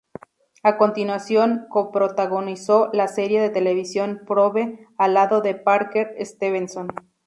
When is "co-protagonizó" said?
1.69-2.89